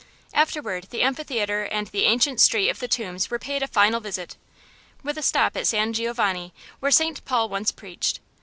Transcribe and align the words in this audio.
Afterward 0.33 0.87
the 0.89 1.03
amphitheatre 1.03 1.63
and 1.65 1.85
the 1.89 2.05
ancient 2.05 2.41
street 2.41 2.69
of 2.69 2.79
the 2.79 2.87
tombs 2.87 3.29
were 3.29 3.37
paid 3.37 3.61
a 3.61 3.67
final 3.67 3.99
visit, 3.99 4.35
with 5.03 5.15
a 5.15 5.21
stop 5.21 5.55
at 5.55 5.67
San 5.67 5.93
Giovanni, 5.93 6.55
where 6.79 6.89
St. 6.91 7.23
Paul 7.23 7.49
once 7.49 7.71
preached. 7.71 8.19